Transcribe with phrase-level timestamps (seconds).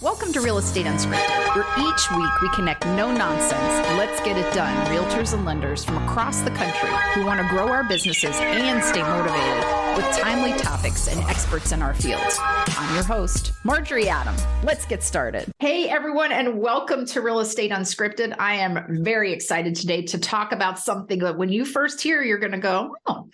[0.00, 4.54] Welcome to Real Estate Unscripted, where each week we connect no nonsense, let's get it
[4.54, 8.84] done realtors and lenders from across the country who want to grow our businesses and
[8.84, 12.38] stay motivated with timely topics and experts in our fields.
[12.40, 14.36] I'm your host, Marjorie Adam.
[14.62, 15.50] Let's get started.
[15.58, 18.36] Hey, everyone, and welcome to Real Estate Unscripted.
[18.38, 22.38] I am very excited today to talk about something that when you first hear, you're
[22.38, 23.30] going to go, oh,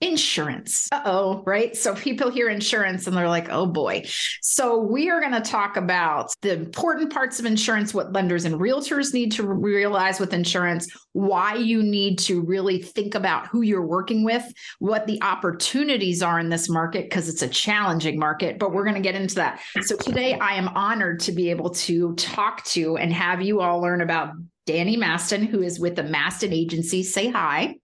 [0.00, 0.88] insurance.
[0.92, 1.74] Uh oh, right?
[1.74, 4.04] So people hear insurance and they're like, oh boy.
[4.42, 8.56] So we are going to talk about the important parts of insurance, what lenders and
[8.56, 13.86] realtors need to realize with insurance, why you need to really think about who you're
[13.86, 14.44] working with,
[14.80, 18.94] what the opportunities are in this market, because it's a challenging market, but we're going
[18.94, 19.60] to get into that.
[19.80, 23.80] So today I am honored to be able to talk to and have you all
[23.80, 24.34] learn about
[24.66, 27.02] Danny Mastin, who is with the Mastin Agency.
[27.02, 27.76] Say hi.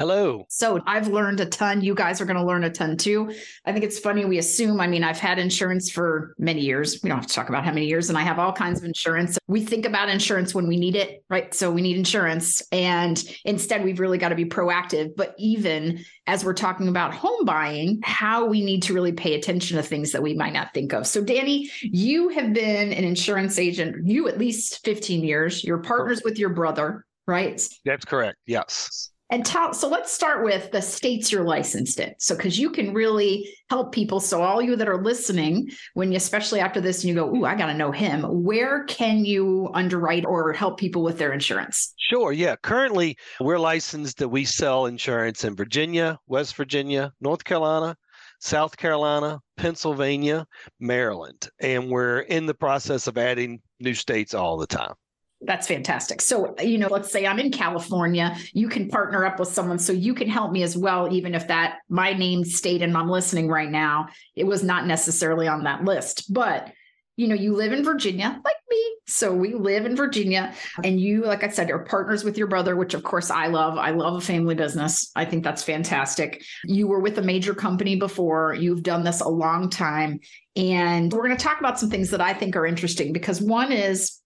[0.00, 0.46] Hello.
[0.48, 1.82] So I've learned a ton.
[1.82, 3.34] You guys are going to learn a ton too.
[3.66, 4.24] I think it's funny.
[4.24, 7.00] We assume, I mean, I've had insurance for many years.
[7.02, 8.86] We don't have to talk about how many years, and I have all kinds of
[8.86, 9.38] insurance.
[9.46, 11.52] We think about insurance when we need it, right?
[11.52, 12.62] So we need insurance.
[12.72, 15.14] And instead, we've really got to be proactive.
[15.14, 19.76] But even as we're talking about home buying, how we need to really pay attention
[19.76, 21.06] to things that we might not think of.
[21.06, 25.62] So, Danny, you have been an insurance agent, you at least 15 years.
[25.62, 27.62] You're partners with your brother, right?
[27.84, 28.38] That's correct.
[28.46, 29.10] Yes.
[29.30, 32.14] And tell, so let's start with the states you're licensed in.
[32.18, 34.18] So, because you can really help people.
[34.18, 37.44] So, all you that are listening, when you, especially after this, and you go, Ooh,
[37.44, 41.94] I got to know him, where can you underwrite or help people with their insurance?
[41.98, 42.32] Sure.
[42.32, 42.56] Yeah.
[42.62, 47.96] Currently, we're licensed that we sell insurance in Virginia, West Virginia, North Carolina,
[48.40, 50.46] South Carolina, Pennsylvania,
[50.80, 51.48] Maryland.
[51.60, 54.94] And we're in the process of adding new states all the time.
[55.42, 56.20] That's fantastic.
[56.20, 59.92] So, you know, let's say I'm in California, you can partner up with someone so
[59.92, 63.48] you can help me as well, even if that my name stayed and I'm listening
[63.48, 66.32] right now, it was not necessarily on that list.
[66.32, 66.70] But,
[67.16, 68.96] you know, you live in Virginia like me.
[69.06, 72.76] So we live in Virginia and you, like I said, are partners with your brother,
[72.76, 73.78] which of course I love.
[73.78, 75.10] I love a family business.
[75.16, 76.44] I think that's fantastic.
[76.64, 80.20] You were with a major company before, you've done this a long time.
[80.54, 83.72] And we're going to talk about some things that I think are interesting because one
[83.72, 84.19] is,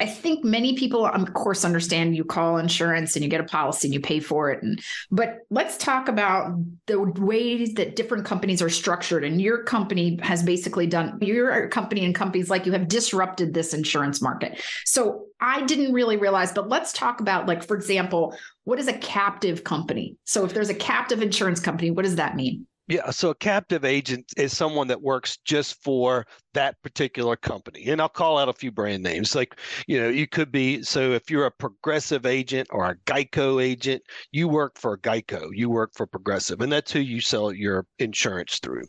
[0.00, 3.44] I think many people, um, of course, understand you call insurance and you get a
[3.44, 4.62] policy and you pay for it.
[4.62, 4.80] And
[5.10, 9.24] but let's talk about the ways that different companies are structured.
[9.24, 13.74] And your company has basically done your company and companies like you have disrupted this
[13.74, 14.60] insurance market.
[14.86, 18.34] So I didn't really realize, but let's talk about like, for example,
[18.64, 20.16] what is a captive company?
[20.24, 22.66] So if there's a captive insurance company, what does that mean?
[22.90, 27.86] Yeah, so a captive agent is someone that works just for that particular company.
[27.86, 29.36] And I'll call out a few brand names.
[29.36, 33.62] Like, you know, you could be so if you're a progressive agent or a Geico
[33.62, 34.02] agent,
[34.32, 38.58] you work for Geico, you work for Progressive, and that's who you sell your insurance
[38.58, 38.82] through.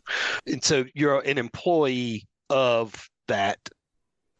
[0.48, 3.60] And so you're an employee of that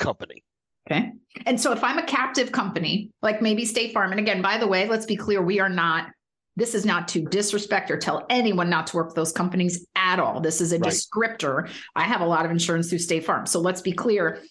[0.00, 0.42] company.
[0.90, 1.12] Okay.
[1.46, 4.66] And so if I'm a captive company, like maybe State Farm, and again, by the
[4.66, 6.08] way, let's be clear, we are not
[6.56, 10.20] this is not to disrespect or tell anyone not to work with those companies at
[10.20, 10.40] all.
[10.40, 10.92] This is a right.
[10.92, 11.70] descriptor.
[11.96, 13.46] I have a lot of insurance through State Farm.
[13.46, 14.42] So let's be clear.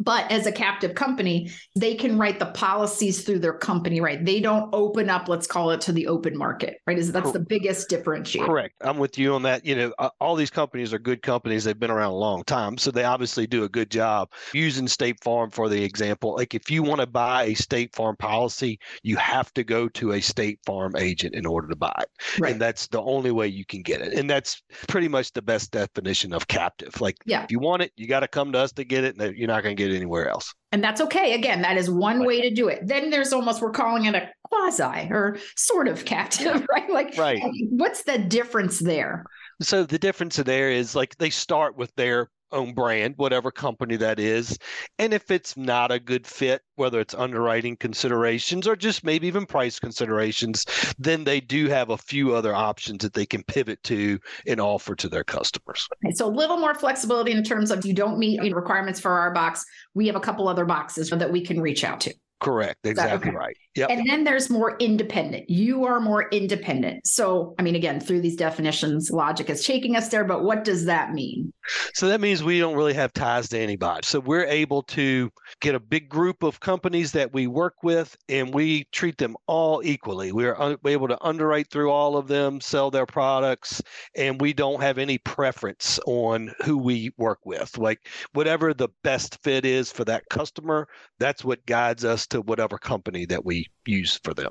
[0.00, 4.24] But as a captive company, they can write the policies through their company, right?
[4.24, 6.98] They don't open up, let's call it to the open market, right?
[6.98, 8.46] Is that's the biggest differentiator.
[8.46, 8.74] Correct.
[8.80, 9.64] I'm with you on that.
[9.64, 11.64] You know, all these companies are good companies.
[11.64, 12.76] They've been around a long time.
[12.76, 16.34] So they obviously do a good job using State Farm for the example.
[16.34, 20.12] Like if you want to buy a State Farm policy, you have to go to
[20.12, 22.40] a State Farm agent in order to buy it.
[22.40, 22.52] Right.
[22.52, 24.14] And that's the only way you can get it.
[24.14, 27.00] And that's pretty much the best definition of captive.
[27.00, 27.44] Like yeah.
[27.44, 29.16] if you want it, you got to come to us to get it.
[29.16, 30.52] And you're not going to get get anywhere else.
[30.72, 31.34] And that's okay.
[31.34, 32.26] Again, that is one right.
[32.26, 32.86] way to do it.
[32.86, 36.90] Then there's almost, we're calling it a quasi or sort of captive, right?
[36.90, 37.42] Like, right.
[37.70, 39.24] what's the difference there?
[39.62, 44.18] So the difference there is like they start with their own brand, whatever company that
[44.18, 44.58] is.
[44.98, 49.46] And if it's not a good fit, whether it's underwriting considerations or just maybe even
[49.46, 50.64] price considerations,
[50.98, 54.94] then they do have a few other options that they can pivot to and offer
[54.94, 55.88] to their customers.
[56.04, 59.32] Okay, so a little more flexibility in terms of you don't meet requirements for our
[59.32, 59.64] box.
[59.94, 62.14] We have a couple other boxes that we can reach out to.
[62.44, 62.84] Correct.
[62.84, 63.36] Exactly okay?
[63.36, 63.56] right.
[63.74, 63.90] Yep.
[63.90, 65.48] And then there's more independent.
[65.48, 67.06] You are more independent.
[67.06, 70.84] So, I mean, again, through these definitions, logic is taking us there, but what does
[70.84, 71.52] that mean?
[71.94, 74.02] So, that means we don't really have ties to anybody.
[74.04, 75.30] So, we're able to
[75.60, 79.80] get a big group of companies that we work with and we treat them all
[79.82, 80.30] equally.
[80.30, 83.82] We're un- able to underwrite through all of them, sell their products,
[84.14, 87.76] and we don't have any preference on who we work with.
[87.78, 90.86] Like, whatever the best fit is for that customer,
[91.18, 94.50] that's what guides us to whatever company that we use for them.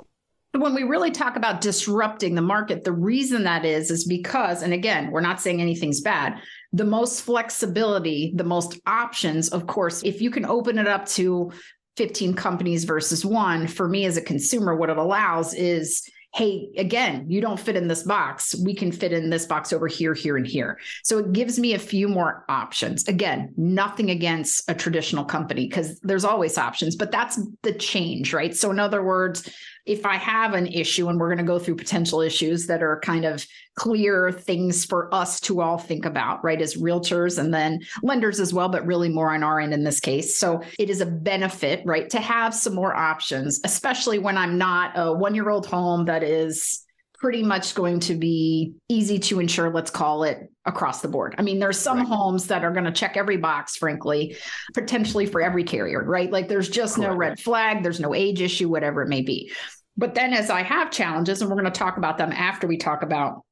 [0.54, 4.72] when we really talk about disrupting the market, the reason that is, is because, and
[4.72, 6.40] again, we're not saying anything's bad.
[6.72, 11.52] The most flexibility, the most options, of course, if you can open it up to
[11.98, 17.26] 15 companies versus one, for me as a consumer, what it allows is hey, again,
[17.30, 18.56] you don't fit in this box.
[18.56, 20.80] We can fit in this box over here, here, and here.
[21.04, 23.08] So it gives me a few more options.
[23.08, 28.56] Again, nothing against a traditional company because there's always options, but that's the change, right?
[28.56, 29.48] So, in other words,
[29.86, 33.02] if I have an issue, and we're going to go through potential issues that are
[33.02, 33.46] kind of
[33.76, 38.54] clear things for us to all think about, right, as realtors and then lenders as
[38.54, 40.38] well, but really more on our end in this case.
[40.38, 44.92] So it is a benefit, right, to have some more options, especially when I'm not
[44.96, 46.84] a one year old home that is
[47.24, 51.34] pretty much going to be easy to insure, let's call it across the board.
[51.38, 52.08] I mean, there's some right.
[52.08, 54.36] homes that are going to check every box, frankly,
[54.74, 56.30] potentially for every carrier, right?
[56.30, 57.12] Like there's just Correct.
[57.12, 59.54] no red flag, there's no age issue, whatever it may be.
[59.96, 62.76] But then as I have challenges, and we're going to talk about them after we
[62.78, 63.46] talk about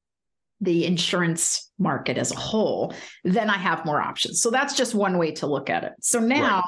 [0.59, 4.41] the insurance market as a whole, then I have more options.
[4.41, 5.93] So that's just one way to look at it.
[6.01, 6.63] So now right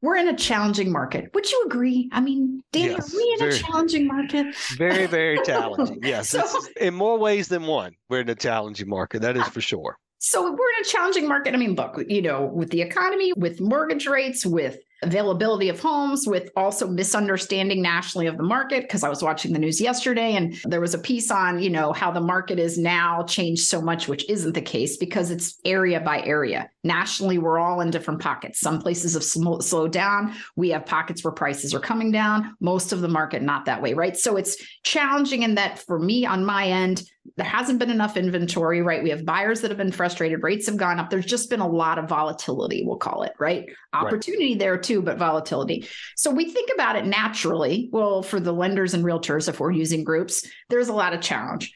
[0.00, 1.30] we're in a challenging market.
[1.34, 2.08] Would you agree?
[2.12, 4.54] I mean, Danny, yes, are we in very, a challenging market?
[4.76, 6.00] Very, very challenging.
[6.02, 6.30] Yes.
[6.30, 6.44] so,
[6.80, 9.22] in more ways than one, we're in a challenging market.
[9.22, 9.98] That is for sure.
[10.18, 11.54] So we're in a challenging market.
[11.54, 16.26] I mean, look, you know, with the economy, with mortgage rates, with availability of homes
[16.26, 20.54] with also misunderstanding nationally of the market because I was watching the news yesterday and
[20.64, 24.08] there was a piece on, you know, how the market is now changed so much
[24.08, 26.68] which isn't the case because it's area by area.
[26.82, 28.60] Nationally we're all in different pockets.
[28.60, 30.34] Some places have slowed down.
[30.56, 32.56] We have pockets where prices are coming down.
[32.60, 34.16] Most of the market not that way, right?
[34.16, 37.02] So it's challenging in that for me on my end
[37.36, 39.02] there hasn't been enough inventory, right?
[39.02, 41.10] We have buyers that have been frustrated, rates have gone up.
[41.10, 43.66] There's just been a lot of volatility, we'll call it, right?
[43.92, 44.58] Opportunity right.
[44.58, 45.88] there too, but volatility.
[46.16, 47.88] So we think about it naturally.
[47.92, 51.72] Well, for the lenders and realtors, if we're using groups, there's a lot of challenge.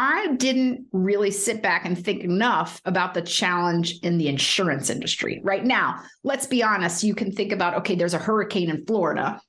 [0.00, 5.40] I didn't really sit back and think enough about the challenge in the insurance industry.
[5.42, 9.40] Right now, let's be honest, you can think about okay, there's a hurricane in Florida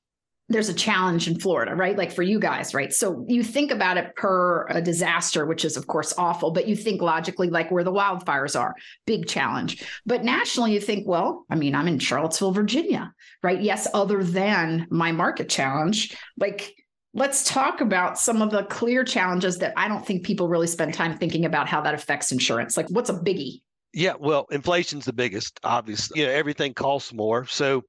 [0.49, 1.95] there's a challenge in Florida, right?
[1.95, 2.91] Like for you guys, right?
[2.91, 6.75] So you think about it per a disaster, which is of course awful, but you
[6.75, 8.73] think logically like where the wildfires are,
[9.05, 9.83] big challenge.
[10.07, 13.13] But nationally, you think, well, I mean, I'm in Charlottesville, Virginia,
[13.43, 13.61] right?
[13.61, 16.73] Yes, other than my market challenge, like
[17.13, 20.95] let's talk about some of the clear challenges that I don't think people really spend
[20.95, 22.75] time thinking about how that affects insurance.
[22.75, 23.61] Like what's a biggie?
[23.93, 26.21] Yeah, well, inflation's the biggest, obviously.
[26.21, 27.45] You know, everything costs more.
[27.47, 27.83] So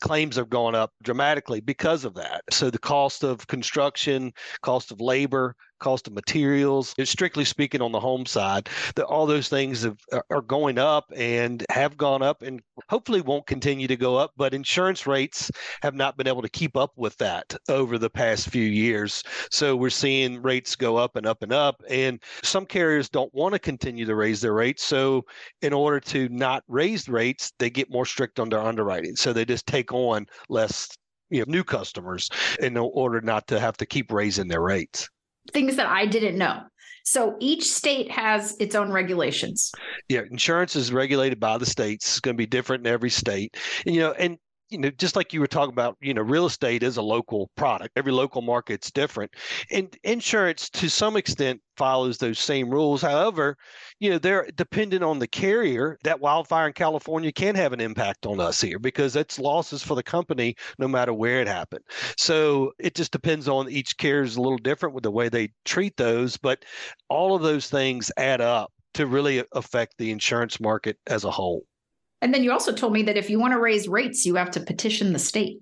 [0.00, 2.42] claims have gone up dramatically because of that.
[2.50, 4.32] So the cost of construction,
[4.62, 9.48] cost of labor, cost of materials, strictly speaking on the home side, that all those
[9.48, 9.98] things have,
[10.30, 14.32] are going up and have gone up and hopefully won't continue to go up.
[14.36, 15.50] But insurance rates
[15.82, 19.22] have not been able to keep up with that over the past few years.
[19.50, 21.82] So we're seeing rates go up and up and up.
[21.88, 24.84] And some carriers don't want to continue to raise their rates.
[24.84, 25.24] So
[25.62, 29.16] in order to not raise rates, they get more strict on their underwriting.
[29.16, 30.88] So they just take on less
[31.30, 32.28] you know, new customers
[32.60, 35.08] in order not to have to keep raising their rates
[35.50, 36.62] things that I didn't know.
[37.04, 39.72] So each state has its own regulations.
[40.08, 42.06] Yeah, insurance is regulated by the states.
[42.06, 43.56] It's going to be different in every state.
[43.86, 44.36] And, you know, and
[44.70, 47.50] you know, just like you were talking about, you know, real estate is a local
[47.56, 47.90] product.
[47.96, 49.32] Every local market's different.
[49.70, 53.02] And insurance to some extent follows those same rules.
[53.02, 53.56] However,
[53.98, 55.98] you know, they're dependent on the carrier.
[56.04, 59.96] That wildfire in California can have an impact on us here because it's losses for
[59.96, 61.84] the company no matter where it happened.
[62.16, 65.52] So it just depends on each carrier is a little different with the way they
[65.64, 66.64] treat those, but
[67.08, 71.64] all of those things add up to really affect the insurance market as a whole.
[72.22, 74.50] And then you also told me that if you want to raise rates, you have
[74.52, 75.58] to petition the state.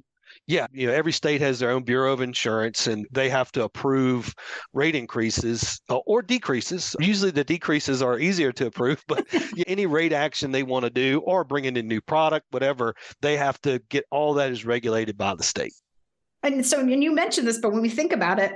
[0.46, 3.64] Yeah, you know, every state has their own Bureau of Insurance and they have to
[3.64, 4.34] approve
[4.72, 6.96] rate increases uh, or decreases.
[7.00, 9.26] Usually the decreases are easier to approve, but
[9.66, 13.36] any rate action they want to do or bring in a new product, whatever, they
[13.36, 15.74] have to get all that is regulated by the state.
[16.42, 18.52] And so, and you mentioned this, but when we think about it,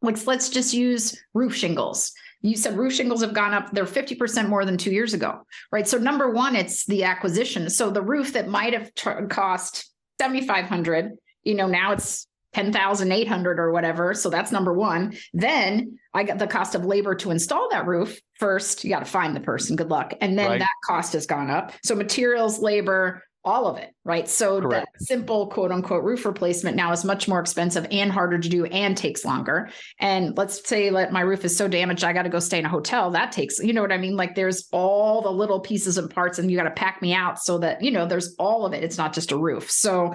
[0.00, 2.12] like let's just use roof shingles
[2.42, 3.70] you said roof shingles have gone up.
[3.72, 5.86] They're 50% more than two years ago right?
[5.86, 7.70] So number one it's the acquisition.
[7.70, 11.12] So the roof that might have t- cost 7500
[11.44, 14.12] you know now it's 10,800 or whatever.
[14.14, 18.20] So that's number 1 then i got the cost of labor to install that roof
[18.34, 18.84] first.
[18.84, 19.76] You got to find the person.
[19.76, 20.12] Good luck.
[20.20, 20.58] And then right.
[20.58, 21.72] that cost has gone up.
[21.82, 24.28] So materials labor all of it, right?
[24.28, 24.86] So Correct.
[24.92, 28.66] that simple quote unquote roof replacement now is much more expensive and harder to do
[28.66, 29.70] and takes longer.
[29.98, 32.66] And let's say that my roof is so damaged, I got to go stay in
[32.66, 33.10] a hotel.
[33.10, 34.16] That takes, you know what I mean?
[34.16, 37.40] Like there's all the little pieces and parts, and you got to pack me out
[37.40, 38.84] so that, you know, there's all of it.
[38.84, 39.70] It's not just a roof.
[39.70, 40.14] So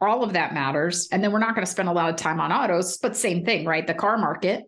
[0.00, 1.08] all of that matters.
[1.12, 3.44] And then we're not going to spend a lot of time on autos, but same
[3.44, 3.86] thing, right?
[3.86, 4.64] The car market,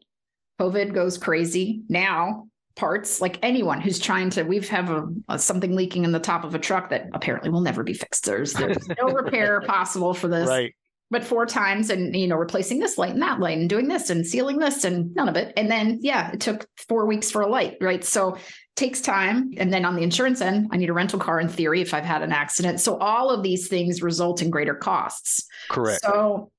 [0.60, 1.82] COVID goes crazy.
[1.88, 2.47] Now,
[2.78, 6.44] parts like anyone who's trying to we've have a, a, something leaking in the top
[6.44, 8.24] of a truck that apparently will never be fixed.
[8.24, 10.48] There's there's no repair possible for this.
[10.48, 10.74] Right.
[11.10, 14.10] But four times and you know replacing this light and that light and doing this
[14.10, 15.52] and sealing this and none of it.
[15.56, 18.04] And then yeah it took four weeks for a light right?
[18.04, 18.38] So
[18.76, 19.50] takes time.
[19.56, 22.04] And then on the insurance end i need a rental car in theory if i've
[22.04, 22.80] had an accident.
[22.80, 25.44] So all of these things result in greater costs.
[25.68, 26.02] Correct.
[26.02, 26.52] So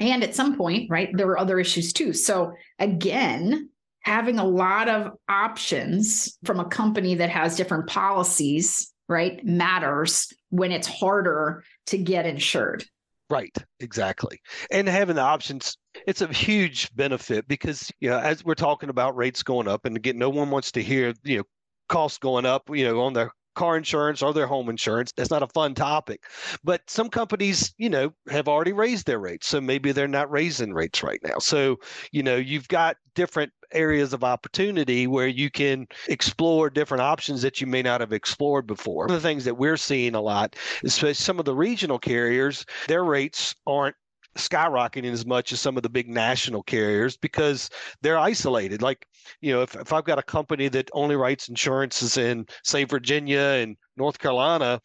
[0.00, 2.12] and at some point right there were other issues too.
[2.12, 3.68] So again
[4.02, 10.72] having a lot of options from a company that has different policies right matters when
[10.72, 12.84] it's harder to get insured
[13.32, 14.42] Right, exactly.
[14.70, 19.16] And having the options, it's a huge benefit because, you know, as we're talking about
[19.16, 21.44] rates going up, and again, no one wants to hear, you know,
[21.88, 25.12] costs going up, you know, on their car insurance or their home insurance.
[25.16, 26.24] That's not a fun topic.
[26.64, 29.46] But some companies, you know, have already raised their rates.
[29.48, 31.38] So maybe they're not raising rates right now.
[31.38, 31.78] So,
[32.10, 37.60] you know, you've got different areas of opportunity where you can explore different options that
[37.60, 39.06] you may not have explored before.
[39.06, 42.66] One of the things that we're seeing a lot is some of the regional carriers,
[42.88, 43.96] their rates aren't
[44.36, 47.68] skyrocketing as much as some of the big national carriers because
[48.00, 48.82] they're isolated.
[48.82, 49.06] Like,
[49.40, 53.40] you know, if, if I've got a company that only writes insurances in, say, Virginia
[53.40, 54.80] and North Carolina,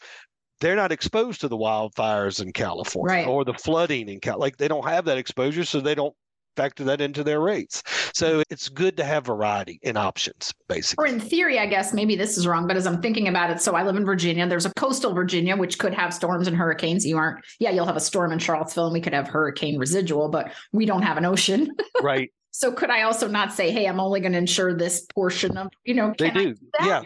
[0.60, 3.28] they're not exposed to the wildfires in California right.
[3.28, 4.40] or the flooding in Cal.
[4.40, 6.16] Like they don't have that exposure, so they don't
[6.58, 7.84] factor that into their rates.
[8.14, 11.04] So it's good to have variety in options, basically.
[11.04, 13.62] Or in theory, I guess maybe this is wrong, but as I'm thinking about it,
[13.62, 14.48] so I live in Virginia.
[14.48, 17.06] There's a coastal Virginia, which could have storms and hurricanes.
[17.06, 20.30] You aren't, yeah, you'll have a storm in Charlottesville and we could have hurricane residual,
[20.30, 21.70] but we don't have an ocean.
[22.00, 22.32] Right.
[22.52, 25.70] so could I also not say, hey, I'm only going to insure this portion of,
[25.84, 26.54] you know, they do.
[26.54, 27.02] do yeah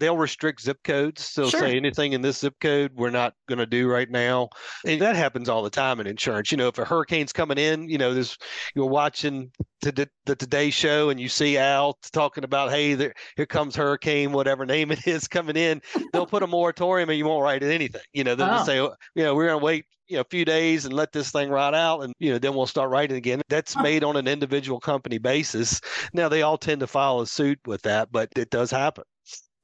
[0.00, 1.34] they'll restrict zip codes.
[1.34, 1.60] They'll sure.
[1.60, 4.48] say anything in this zip code we're not going to do right now,
[4.84, 6.50] and that happens all the time in insurance.
[6.50, 8.36] You know, if a hurricane's coming in, you know, there's
[8.74, 9.52] you're watching
[9.82, 14.32] the, the Today Show and you see Al talking about, hey, there, here comes hurricane,
[14.32, 15.80] whatever name it is coming in.
[16.12, 18.00] They'll put a moratorium and you won't write anything.
[18.12, 18.64] You know, they'll oh.
[18.64, 21.12] say, oh, you know, we're going to wait you know a few days and let
[21.12, 24.16] this thing rot out and you know then we'll start writing again that's made on
[24.16, 25.80] an individual company basis
[26.12, 29.04] now they all tend to follow suit with that but it does happen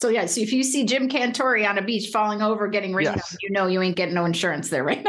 [0.03, 3.17] so yeah, so if you see Jim Cantore on a beach falling over, getting rained
[3.17, 3.33] yes.
[3.33, 5.07] on, you know you ain't getting no insurance there, right?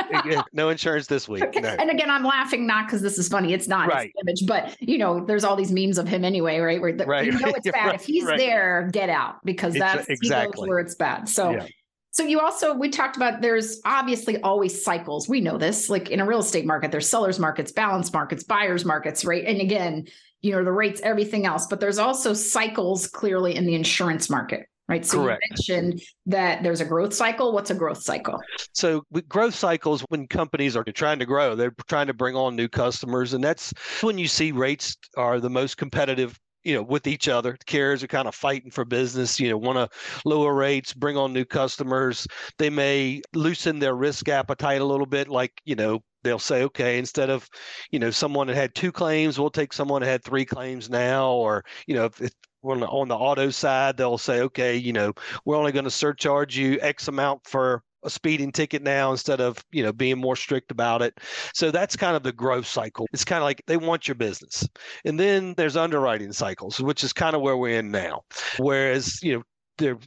[0.54, 1.44] no insurance this week.
[1.62, 1.70] No.
[1.70, 3.52] And again, I'm laughing not because this is funny.
[3.52, 4.14] It's not right.
[4.22, 6.80] image, but you know, there's all these memes of him anyway, right?
[6.80, 7.26] Where the, right.
[7.26, 7.86] you know it's bad.
[7.86, 7.96] right.
[7.96, 8.38] If he's right.
[8.38, 11.28] there, get out because that's exactly where it's bad.
[11.28, 11.68] So yeah.
[12.12, 15.28] So you also we talked about there's obviously always cycles.
[15.28, 15.90] We know this.
[15.90, 19.44] Like in a real estate market, there's sellers markets, balance markets, buyers markets, right?
[19.44, 20.08] And again,
[20.42, 24.68] you know, the rates, everything else, but there's also cycles clearly in the insurance market
[24.88, 25.06] right?
[25.06, 25.42] So Correct.
[25.44, 27.54] you mentioned that there's a growth cycle.
[27.54, 28.40] What's a growth cycle?
[28.74, 32.68] So growth cycles when companies are trying to grow, they're trying to bring on new
[32.68, 37.30] customers, and that's when you see rates are the most competitive you know with each
[37.30, 39.88] other the carriers are kind of fighting for business you know want to
[40.26, 42.28] lower rates bring on new customers
[42.58, 46.98] they may loosen their risk appetite a little bit like you know they'll say okay
[46.98, 47.48] instead of
[47.92, 51.32] you know someone that had two claims we'll take someone that had three claims now
[51.32, 52.34] or you know if, if
[52.64, 55.14] on the, on the auto side, they'll say, okay, you know,
[55.46, 59.64] we're only going to surcharge you X amount for a speeding ticket now instead of
[59.72, 61.20] you know being more strict about it.
[61.54, 63.08] So that's kind of the growth cycle.
[63.12, 64.68] It's kind of like they want your business.
[65.04, 68.22] And then there's underwriting cycles which is kind of where we're in now.
[68.58, 69.44] Whereas you know
[69.78, 69.98] the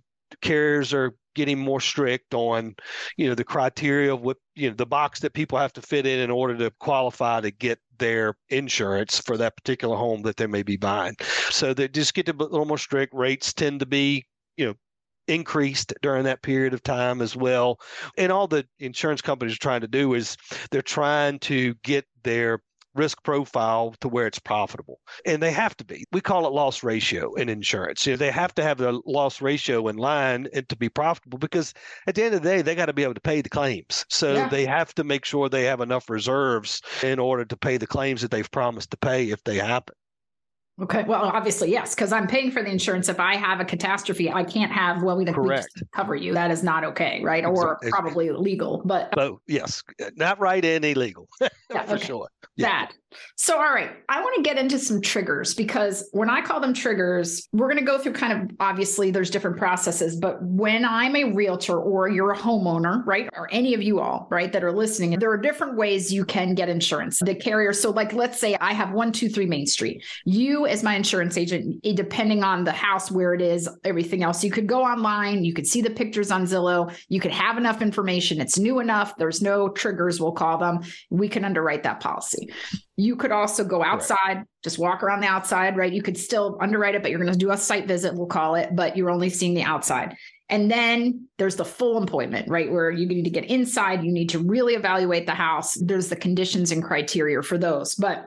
[0.40, 2.74] carriers are getting more strict on
[3.16, 6.06] you know the criteria of what you know the box that people have to fit
[6.06, 10.48] in in order to qualify to get their insurance for that particular home that they
[10.48, 11.14] may be buying.
[11.50, 13.14] So they just get a little more strict.
[13.14, 14.24] Rates tend to be
[14.56, 14.74] you know
[15.28, 17.78] increased during that period of time as well.
[18.18, 20.36] And all the insurance companies are trying to do is
[20.72, 22.60] they're trying to get their
[22.94, 25.00] risk profile to where it's profitable.
[25.24, 26.04] And they have to be.
[26.12, 28.06] We call it loss ratio in insurance.
[28.06, 31.38] You know, they have to have the loss ratio in line and to be profitable
[31.38, 31.74] because
[32.06, 34.04] at the end of the day, they got to be able to pay the claims.
[34.08, 34.48] So yeah.
[34.48, 38.22] they have to make sure they have enough reserves in order to pay the claims
[38.22, 39.94] that they've promised to pay if they happen.
[40.82, 41.04] Okay.
[41.04, 43.08] Well, obviously, yes, because I'm paying for the insurance.
[43.08, 46.32] If I have a catastrophe, I can't have well, we don't cover you.
[46.32, 47.44] That is not okay, right?
[47.44, 48.82] Or probably illegal.
[48.84, 49.82] But oh, yes,
[50.16, 51.48] not right and illegal yeah,
[51.84, 52.06] for okay.
[52.06, 52.28] sure.
[52.58, 52.92] That.
[53.36, 56.72] So, all right, I want to get into some triggers because when I call them
[56.72, 61.16] triggers, we're going to go through kind of obviously there's different processes, but when I'm
[61.16, 64.72] a realtor or you're a homeowner, right, or any of you all, right, that are
[64.72, 67.18] listening, there are different ways you can get insurance.
[67.18, 70.04] The carrier, so like let's say I have 123 Main Street.
[70.24, 74.50] You, as my insurance agent, depending on the house, where it is, everything else, you
[74.50, 78.40] could go online, you could see the pictures on Zillow, you could have enough information,
[78.40, 80.80] it's new enough, there's no triggers, we'll call them.
[81.10, 82.50] We can underwrite that policy.
[82.96, 84.46] You could also go outside, right.
[84.62, 85.92] just walk around the outside, right?
[85.92, 88.54] You could still underwrite it, but you're going to do a site visit, we'll call
[88.54, 90.16] it, but you're only seeing the outside.
[90.50, 92.70] And then there's the full employment, right?
[92.70, 95.74] Where you need to get inside, you need to really evaluate the house.
[95.74, 97.94] There's the conditions and criteria for those.
[97.94, 98.26] But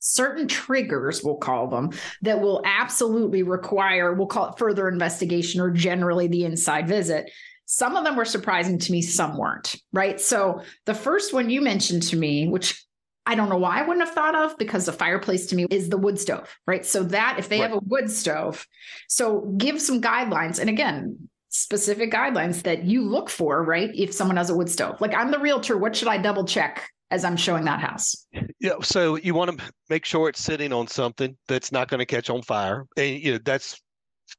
[0.00, 1.90] certain triggers, we'll call them,
[2.22, 7.30] that will absolutely require, we'll call it further investigation or generally the inside visit.
[7.66, 10.20] Some of them were surprising to me, some weren't, right?
[10.20, 12.82] So the first one you mentioned to me, which
[13.26, 15.90] I don't know why I wouldn't have thought of because the fireplace to me is
[15.90, 16.86] the wood stove, right?
[16.86, 17.68] So that if they right.
[17.68, 18.66] have a wood stove,
[19.06, 20.58] so give some guidelines.
[20.58, 23.90] And again, specific guidelines that you look for, right?
[23.94, 26.88] If someone has a wood stove, like I'm the realtor, what should I double check
[27.10, 28.26] as I'm showing that house?
[28.60, 32.06] Yeah, so you want to make sure it's sitting on something that's not going to
[32.06, 33.80] catch on fire, and you know that's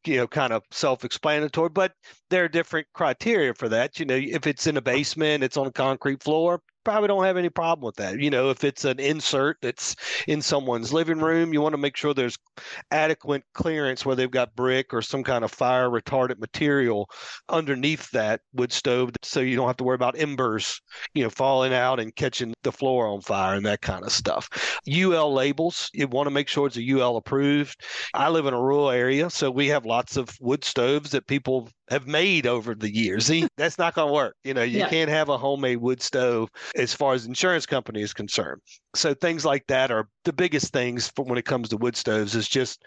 [0.06, 1.94] you know kind of self-explanatory but
[2.30, 5.66] there are different criteria for that you know if it's in a basement it's on
[5.66, 8.20] a concrete floor probably don't have any problem with that.
[8.20, 9.96] You know, if it's an insert that's
[10.28, 12.38] in someone's living room, you want to make sure there's
[12.92, 17.10] adequate clearance where they've got brick or some kind of fire retardant material
[17.50, 20.82] underneath that wood stove so you don't have to worry about embers,
[21.14, 24.80] you know, falling out and catching the floor on fire and that kind of stuff.
[24.90, 27.84] UL labels, you want to make sure it's a UL approved.
[28.14, 31.70] I live in a rural area, so we have lots of wood stoves that people
[31.90, 33.26] have made over the years.
[33.26, 34.36] See, that's not going to work.
[34.44, 34.90] You know, you yeah.
[34.90, 38.62] can't have a homemade wood stove as far as insurance company is concerned.
[38.96, 42.36] So things like that are the biggest things for when it comes to wood stoves
[42.36, 42.84] is just,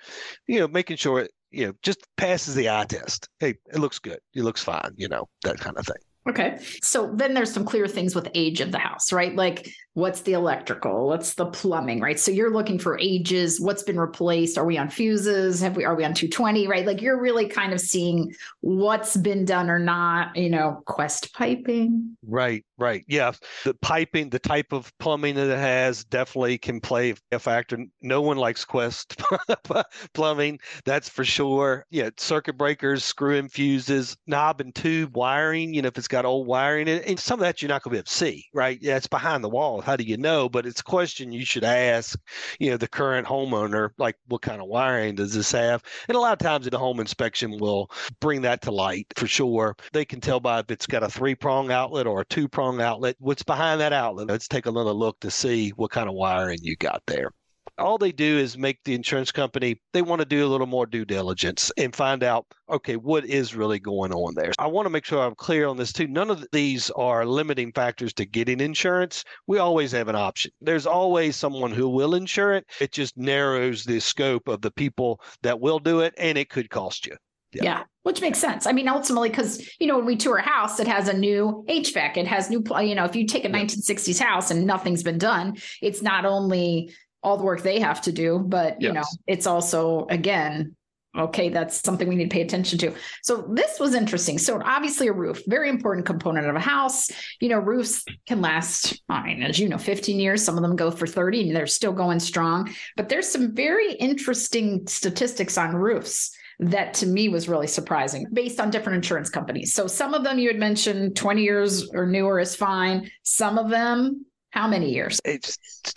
[0.47, 3.29] you know, making sure it, you know, just passes the eye test.
[3.39, 4.19] Hey, it looks good.
[4.35, 5.97] It looks fine, you know, that kind of thing.
[6.29, 6.59] Okay.
[6.83, 9.35] So then there's some clear things with age of the house, right?
[9.35, 12.19] Like what's the electrical, what's the plumbing, right?
[12.19, 15.95] So you're looking for ages, what's been replaced, are we on fuses, have we are
[15.95, 16.87] we on 220, right?
[16.87, 22.17] Like you're really kind of seeing what's been done or not, you know, quest piping.
[22.27, 23.05] Right, right.
[23.07, 23.33] Yeah.
[23.65, 27.79] The piping, the type of plumbing that it has definitely can play a factor.
[28.01, 29.21] No one likes quest
[30.15, 31.85] plumbing, that's for sure.
[31.91, 36.25] Yeah, circuit breakers, screw in fuses, knob and tube wiring, you know, if it's got
[36.25, 38.13] old wiring in it, and some of that you're not going to be able to
[38.13, 38.79] see, right?
[38.81, 40.49] Yeah, it's behind the wall how do you know?
[40.49, 42.19] But it's a question you should ask,
[42.59, 45.83] you know, the current homeowner, like what kind of wiring does this have?
[46.09, 49.75] And a lot of times the home inspection will bring that to light for sure.
[49.93, 52.81] They can tell by if it's got a three prong outlet or a two prong
[52.81, 54.29] outlet, what's behind that outlet.
[54.29, 57.33] Let's take another look to see what kind of wiring you got there
[57.79, 60.87] all they do is make the insurance company they want to do a little more
[60.87, 64.91] due diligence and find out okay what is really going on there i want to
[64.91, 68.61] make sure i'm clear on this too none of these are limiting factors to getting
[68.61, 73.17] insurance we always have an option there's always someone who will insure it it just
[73.17, 77.17] narrows the scope of the people that will do it and it could cost you
[77.53, 77.63] yeah.
[77.65, 77.83] yeah.
[78.03, 78.67] Which makes sense.
[78.67, 81.65] I mean, ultimately, because, you know, when we tour a house, it has a new
[81.69, 85.19] HVAC, it has new, you know, if you take a 1960s house and nothing's been
[85.19, 89.47] done, it's not only all the work they have to do, but you know, it's
[89.47, 90.75] also again,
[91.17, 92.95] okay, that's something we need to pay attention to.
[93.23, 94.39] So this was interesting.
[94.39, 97.11] So obviously a roof, very important component of a house.
[97.41, 100.43] You know, roofs can last, I mean, as you know, 15 years.
[100.43, 102.75] Some of them go for 30 and they're still going strong.
[102.97, 108.61] But there's some very interesting statistics on roofs that to me was really surprising based
[108.61, 109.75] on different insurance companies.
[109.75, 113.11] So some of them you had mentioned 20 years or newer is fine.
[113.23, 115.21] Some of them how many years?
[115.25, 115.57] It's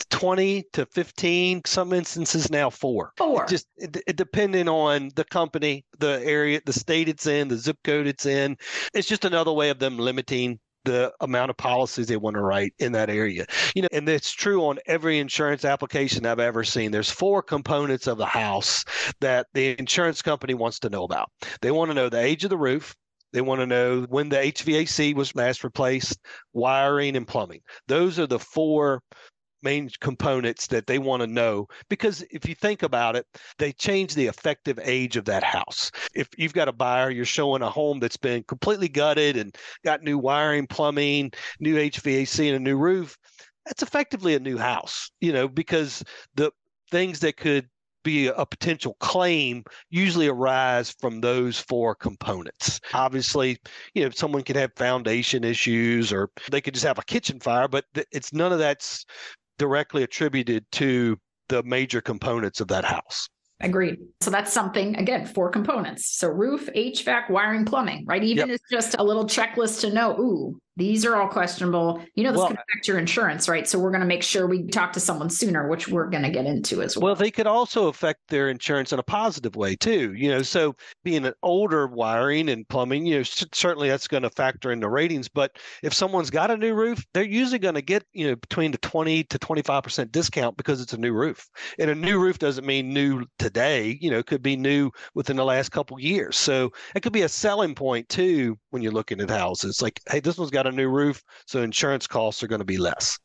[0.10, 3.12] 20 to 15, some instances now four.
[3.18, 3.44] Four.
[3.44, 7.58] It just it, it, depending on the company, the area, the state it's in, the
[7.58, 8.58] zip code it's in.
[8.94, 12.74] It's just another way of them limiting the amount of policies they want to write
[12.80, 13.46] in that area.
[13.76, 16.92] You know, and it's true on every insurance application I've ever seen.
[16.92, 18.86] There's four components of the house
[19.20, 21.30] that the insurance company wants to know about.
[21.62, 22.96] They want to know the age of the roof,
[23.36, 26.18] they want to know when the HVAC was last replaced,
[26.54, 27.60] wiring, and plumbing.
[27.86, 29.02] Those are the four
[29.62, 33.26] main components that they want to know because if you think about it
[33.58, 37.64] they change the effective age of that house if you've got a buyer you're showing
[37.64, 42.60] a home that's been completely gutted and got new wiring plumbing new hvac and a
[42.60, 43.18] new roof
[43.66, 46.04] that's effectively a new house you know because
[46.36, 46.52] the
[46.92, 47.68] things that could
[48.06, 52.80] be a potential claim usually arise from those four components.
[52.94, 53.58] Obviously,
[53.94, 57.68] you know, someone could have foundation issues or they could just have a kitchen fire,
[57.68, 59.06] but it's none of that's
[59.58, 61.18] directly attributed to
[61.50, 63.28] the major components of that house.
[63.62, 63.98] Agreed.
[64.22, 66.18] So that's something, again, four components.
[66.18, 68.24] So roof, HVAC, wiring, plumbing, right?
[68.24, 68.56] Even yep.
[68.56, 72.02] it's just a little checklist to know, ooh, these are all questionable.
[72.16, 73.68] You know, this well, can affect your insurance, right?
[73.68, 76.30] So we're going to make sure we talk to someone sooner, which we're going to
[76.30, 77.06] get into as well.
[77.06, 80.14] Well, they could also affect their insurance in a positive way too.
[80.14, 84.30] You know, so being an older wiring and plumbing, you know, certainly that's going to
[84.30, 85.30] factor in the ratings.
[85.30, 88.72] But if someone's got a new roof, they're usually going to get you know between
[88.72, 91.48] the twenty to twenty five percent discount because it's a new roof.
[91.80, 93.98] And a new roof doesn't mean new today.
[94.02, 96.38] You know, it could be new within the last couple years.
[96.38, 99.82] So it could be a selling point too when you're looking at houses.
[99.82, 102.66] Like, hey, this one's got got a new roof, so insurance costs are going to
[102.66, 103.18] be less.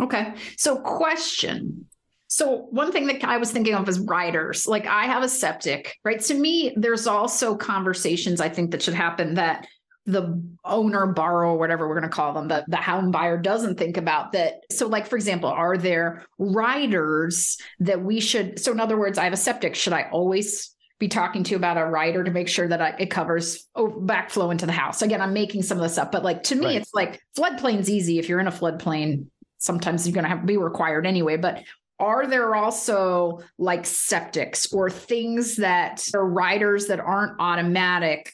[0.00, 0.34] Okay.
[0.56, 1.86] So, question.
[2.28, 4.66] So, one thing that I was thinking of is riders.
[4.66, 6.20] Like, I have a septic, right?
[6.20, 9.66] To me, there's also conversations I think that should happen that
[10.04, 13.96] the owner, borrower, whatever we're going to call them, the, the home buyer doesn't think
[13.96, 14.64] about that.
[14.70, 18.58] So, like, for example, are there riders that we should?
[18.60, 19.74] So, in other words, I have a septic.
[19.74, 23.10] Should I always be talking to about a rider to make sure that I, it
[23.10, 25.02] covers oh, backflow into the house.
[25.02, 26.76] Again, I'm making some of this up, but like to me, right.
[26.76, 28.18] it's like floodplain's easy.
[28.18, 29.26] If you're in a floodplain,
[29.58, 31.36] sometimes you're going to have to be required anyway.
[31.36, 31.64] But
[31.98, 38.32] are there also like septics or things that are riders that aren't automatic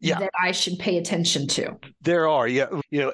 [0.00, 0.18] yeah.
[0.18, 1.78] that I should pay attention to?
[2.00, 2.66] There are, yeah.
[2.90, 3.12] You know,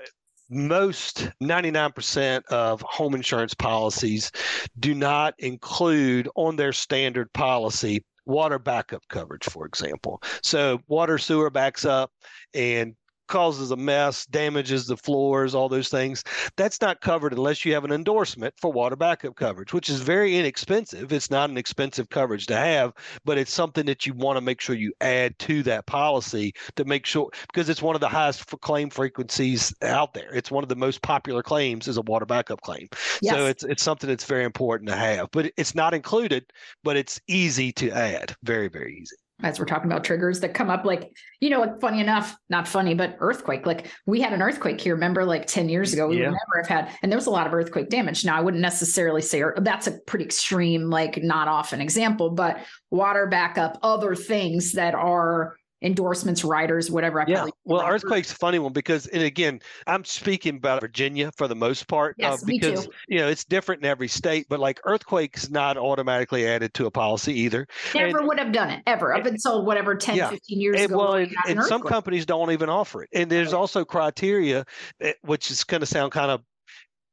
[0.50, 4.30] most 99% of home insurance policies
[4.78, 10.22] do not include on their standard policy water backup coverage, for example.
[10.42, 12.11] So water sewer backs up
[12.54, 12.94] and
[13.32, 16.22] causes a mess, damages the floors, all those things.
[16.58, 20.36] That's not covered unless you have an endorsement for water backup coverage, which is very
[20.36, 21.10] inexpensive.
[21.14, 22.92] It's not an expensive coverage to have,
[23.24, 26.84] but it's something that you want to make sure you add to that policy to
[26.84, 30.34] make sure because it's one of the highest claim frequencies out there.
[30.34, 32.86] It's one of the most popular claims is a water backup claim.
[33.22, 33.34] Yes.
[33.34, 35.30] So it's it's something that's very important to have.
[35.32, 36.52] But it's not included,
[36.84, 38.36] but it's easy to add.
[38.42, 42.00] Very very easy as we're talking about triggers that come up like you know funny
[42.00, 45.92] enough not funny but earthquake like we had an earthquake here remember like 10 years
[45.92, 46.28] ago we yeah.
[46.28, 48.61] would never have had and there was a lot of earthquake damage now i wouldn't
[48.61, 52.59] necessarily say that's a pretty extreme like not often example but
[52.90, 57.20] water backup other things that are endorsements, riders, whatever.
[57.20, 57.46] I yeah.
[57.64, 61.88] Well, earthquake's a funny one because, and again, I'm speaking about Virginia for the most
[61.88, 64.46] part uh, yes, uh, because you know it's different in every state.
[64.48, 67.66] But like earthquake's not automatically added to a policy either.
[67.94, 70.30] Never and, would have done it ever up until whatever 10, yeah.
[70.30, 70.98] 15 years and, ago.
[70.98, 73.10] Well, and, and some companies don't even offer it.
[73.12, 74.64] And there's also criteria,
[75.00, 76.42] eh, which is going to sound kind of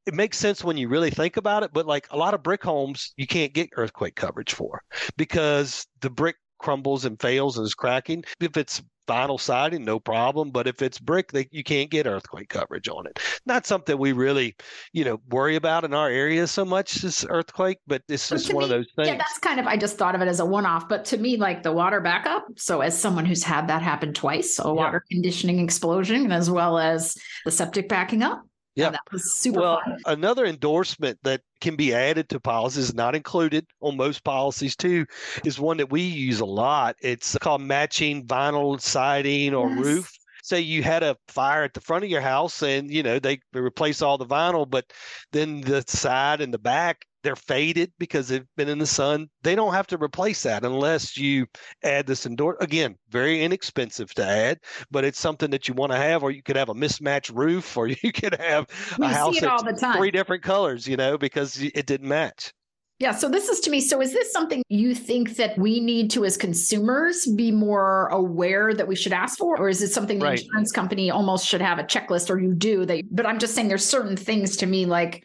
[0.05, 2.63] it makes sense when you really think about it, but like a lot of brick
[2.63, 4.81] homes, you can't get earthquake coverage for
[5.17, 8.23] because the brick crumbles and fails and is cracking.
[8.39, 10.51] If it's vinyl siding, no problem.
[10.51, 13.19] But if it's brick, they, you can't get earthquake coverage on it.
[13.45, 14.55] Not something we really,
[14.93, 18.61] you know, worry about in our area so much this earthquake, but it's just one
[18.61, 19.07] me, of those things.
[19.07, 20.87] Yeah, that's kind of I just thought of it as a one-off.
[20.87, 22.45] But to me, like the water backup.
[22.57, 27.17] So as someone who's had that happen twice, a water conditioning explosion, as well as
[27.45, 28.43] the septic backing up.
[28.75, 29.97] Yeah, that was super well, fun.
[30.05, 35.05] another endorsement that can be added to policies, not included on most policies too,
[35.43, 36.95] is one that we use a lot.
[37.01, 39.79] It's called matching vinyl siding or yes.
[39.79, 40.11] roof
[40.43, 43.39] say you had a fire at the front of your house and you know they
[43.53, 44.85] replace all the vinyl but
[45.31, 49.29] then the side and the back they're faded because they've been in the sun.
[49.43, 51.47] They don't have to replace that unless you
[51.83, 52.57] add this indoor.
[52.61, 54.59] Again, very inexpensive to add,
[54.91, 57.77] but it's something that you want to have, or you could have a mismatched roof,
[57.77, 61.85] or you could have we a house that's three different colors, you know, because it
[61.85, 62.53] didn't match.
[62.99, 63.13] Yeah.
[63.13, 63.79] So this is to me.
[63.79, 68.73] So is this something you think that we need to, as consumers, be more aware
[68.73, 70.39] that we should ask for, or is it something the right.
[70.39, 72.85] insurance company almost should have a checklist, or you do?
[72.85, 73.03] They.
[73.03, 75.23] But I'm just saying, there's certain things to me, like,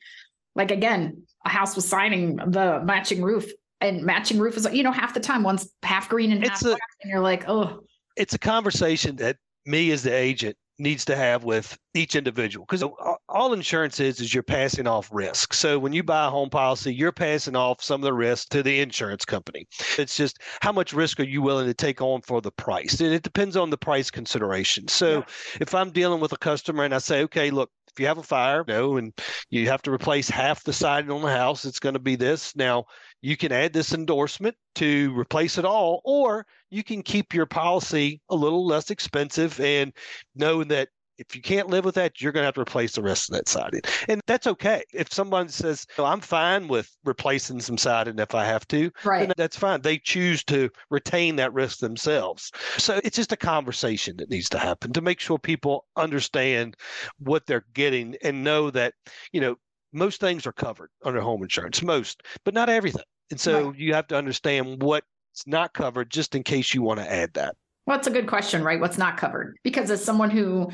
[0.55, 4.93] like again, a house was signing the matching roof and matching roof is you know
[4.93, 7.81] half the time one's half green and half black and you're like oh
[8.17, 12.83] it's a conversation that me as the agent needs to have with each individual because
[13.29, 16.93] all insurance is is you're passing off risk so when you buy a home policy
[16.93, 20.93] you're passing off some of the risk to the insurance company it's just how much
[20.93, 23.79] risk are you willing to take on for the price and it depends on the
[23.79, 25.25] price consideration so yeah.
[25.61, 28.25] if i'm dealing with a customer and i say okay look if you have a
[28.25, 29.13] fire, you know, and
[29.51, 32.57] you have to replace half the siding on the house, it's going to be this.
[32.57, 32.87] Now,
[33.23, 38.21] you can add this endorsement to replace it all, or you can keep your policy
[38.31, 39.93] a little less expensive and
[40.35, 43.03] knowing that if you can't live with that, you're going to have to replace the
[43.03, 43.81] rest of that siding.
[44.09, 44.83] And that's okay.
[44.93, 49.33] If someone says, oh, I'm fine with replacing some siding if I have to, right.
[49.37, 49.81] that's fine.
[49.83, 52.51] They choose to retain that risk themselves.
[52.79, 56.77] So it's just a conversation that needs to happen to make sure people understand
[57.19, 58.95] what they're getting and know that,
[59.33, 59.57] you know,
[59.93, 63.05] most things are covered under home insurance, most, but not everything.
[63.31, 63.79] And so right.
[63.79, 65.07] you have to understand what's
[65.47, 67.55] not covered just in case you want to add that.
[67.87, 68.81] Well, it's a good question, right?
[68.81, 69.57] What's not covered?
[69.63, 70.71] Because as someone who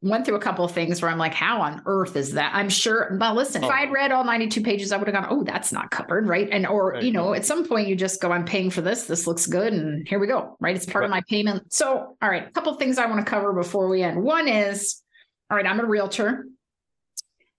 [0.00, 2.54] went through a couple of things where I'm like, how on earth is that?
[2.54, 3.16] I'm sure.
[3.18, 3.66] But listen, oh.
[3.66, 6.28] if I had read all 92 pages, I would have gone, oh, that's not covered,
[6.28, 6.48] right?
[6.50, 7.02] And or right.
[7.02, 9.04] you know, at some point you just go, I'm paying for this.
[9.04, 10.76] This looks good, and here we go, right?
[10.76, 11.06] It's part right.
[11.06, 11.72] of my payment.
[11.72, 14.22] So, all right, a couple of things I want to cover before we end.
[14.22, 15.02] One is,
[15.50, 16.46] all right, I'm a realtor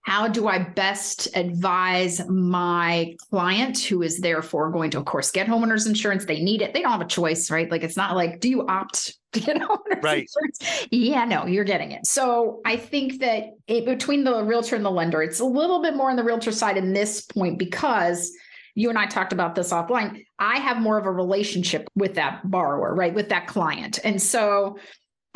[0.01, 5.47] how do I best advise my client who is therefore going to, of course, get
[5.47, 6.25] homeowners insurance?
[6.25, 6.73] They need it.
[6.73, 7.69] They don't have a choice, right?
[7.69, 10.27] Like it's not like, do you opt to get homeowners right.
[10.27, 10.88] insurance?
[10.91, 12.05] Yeah, no, you're getting it.
[12.07, 15.95] So I think that it, between the realtor and the lender, it's a little bit
[15.95, 18.31] more on the realtor side in this point because
[18.75, 20.25] you and I talked about this offline.
[20.39, 23.13] I have more of a relationship with that borrower, right?
[23.13, 23.99] With that client.
[24.03, 24.77] And so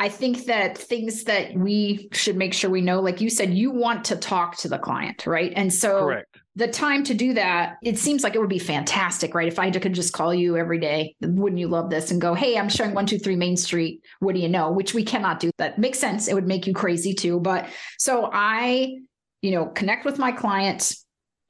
[0.00, 3.70] I think that things that we should make sure we know, like you said, you
[3.70, 5.52] want to talk to the client, right?
[5.54, 6.36] And so Correct.
[6.56, 9.46] the time to do that, it seems like it would be fantastic, right?
[9.46, 12.10] If I could just call you every day, wouldn't you love this?
[12.10, 14.00] And go, hey, I'm showing 123 Main Street.
[14.18, 14.72] What do you know?
[14.72, 15.50] Which we cannot do.
[15.58, 16.26] That makes sense.
[16.26, 17.38] It would make you crazy too.
[17.38, 18.96] But so I,
[19.42, 20.92] you know, connect with my client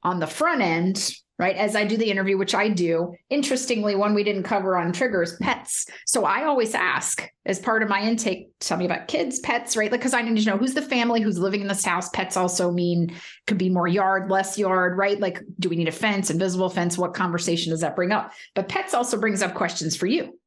[0.03, 1.55] on the front end right?
[1.57, 3.13] As I do the interview, which I do.
[3.29, 5.85] Interestingly, one we didn't cover on triggers, pets.
[6.05, 9.91] So I always ask as part of my intake, tell me about kids, pets, right?
[9.91, 12.09] Like because I need to know who's the family who's living in this house.
[12.09, 13.13] Pets also mean
[13.47, 15.19] could be more yard, less yard, right?
[15.19, 16.97] Like, do we need a fence, invisible fence?
[16.97, 18.31] What conversation does that bring up?
[18.53, 20.39] But pets also brings up questions for you.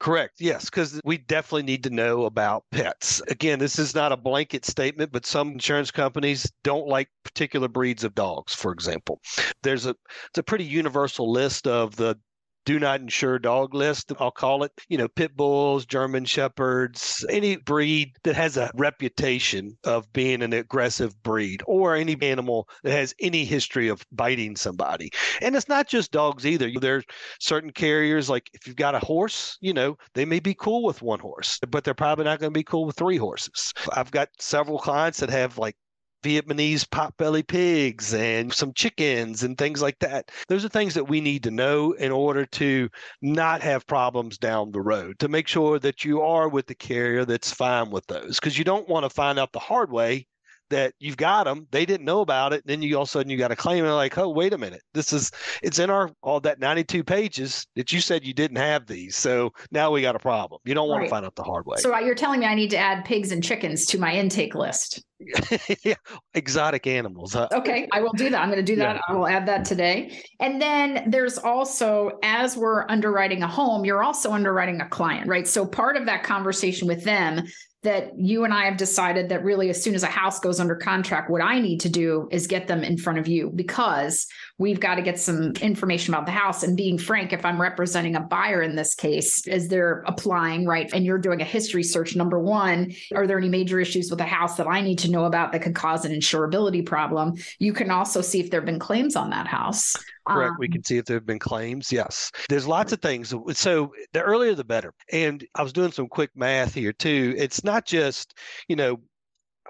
[0.00, 0.36] Correct.
[0.40, 3.20] Yes, because we definitely need to know about pets.
[3.28, 8.02] Again, this is not a blanket statement, but some insurance companies don't like particular breeds
[8.02, 9.20] of dogs, for example.
[9.62, 9.90] There's a
[10.30, 12.18] it's a pretty universal list of the
[12.64, 14.72] do not insure dog list, I'll call it.
[14.88, 20.52] You know, pit bulls, German shepherds, any breed that has a reputation of being an
[20.52, 25.10] aggressive breed, or any animal that has any history of biting somebody.
[25.40, 26.70] And it's not just dogs either.
[26.80, 27.04] There's
[27.40, 31.02] certain carriers, like if you've got a horse, you know, they may be cool with
[31.02, 33.72] one horse, but they're probably not going to be cool with three horses.
[33.92, 35.76] I've got several clients that have like
[36.22, 40.30] Vietnamese potbelly pigs and some chickens and things like that.
[40.48, 42.88] Those are things that we need to know in order to
[43.22, 47.24] not have problems down the road, to make sure that you are with the carrier
[47.24, 48.38] that's fine with those.
[48.38, 50.26] Because you don't want to find out the hard way
[50.70, 53.30] that you've got them, they didn't know about it, then you all of a sudden
[53.30, 55.30] you got a claim and like, oh, wait a minute, this is
[55.62, 59.52] it's in our all that 92 pages that you said you didn't have these, so
[59.70, 60.60] now we got a problem.
[60.64, 61.06] You don't want right.
[61.06, 61.76] to find out the hard way.
[61.78, 64.54] So uh, you're telling me I need to add pigs and chickens to my intake
[64.54, 65.04] list.
[65.84, 65.94] yeah,
[66.34, 67.34] exotic animals.
[67.34, 67.48] Huh?
[67.52, 68.40] Okay, I will do that.
[68.40, 68.96] I'm going to do that.
[68.96, 69.02] Yeah.
[69.08, 70.22] I will add that today.
[70.40, 75.46] And then there's also, as we're underwriting a home, you're also underwriting a client, right?
[75.46, 77.46] So part of that conversation with them
[77.82, 80.76] that you and I have decided that really, as soon as a house goes under
[80.76, 84.26] contract, what I need to do is get them in front of you because
[84.58, 86.62] we've got to get some information about the house.
[86.62, 90.90] And being frank, if I'm representing a buyer in this case, as they're applying, right,
[90.92, 94.26] and you're doing a history search, number one, are there any major issues with the
[94.26, 97.36] house that I need to know about that could cause an insurability problem?
[97.58, 99.96] You can also see if there have been claims on that house.
[100.32, 100.52] Correct.
[100.52, 101.90] Um, we can see if there have been claims.
[101.92, 102.30] Yes.
[102.48, 103.34] There's lots of things.
[103.52, 104.92] So the earlier the better.
[105.12, 107.34] And I was doing some quick math here too.
[107.36, 108.38] It's not just,
[108.68, 109.00] you know,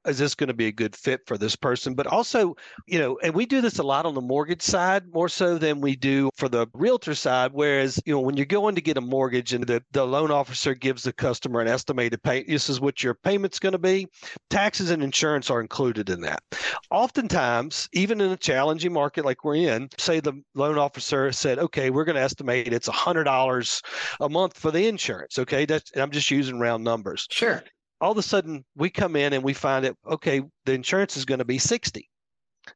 [0.06, 1.94] is this going to be a good fit for this person?
[1.94, 5.28] But also, you know, and we do this a lot on the mortgage side more
[5.28, 7.50] so than we do for the realtor side.
[7.52, 10.74] Whereas, you know, when you're going to get a mortgage and the, the loan officer
[10.74, 14.08] gives the customer an estimated pay, this is what your payment's going to be,
[14.48, 16.42] taxes and insurance are included in that.
[16.90, 21.90] Oftentimes, even in a challenging market like we're in, say the loan officer said, okay,
[21.90, 23.82] we're going to estimate it's $100
[24.20, 25.38] a month for the insurance.
[25.38, 25.64] Okay.
[25.64, 27.26] That's, I'm just using round numbers.
[27.30, 27.62] Sure
[28.00, 31.24] all of a sudden we come in and we find that okay the insurance is
[31.24, 32.08] going to be 60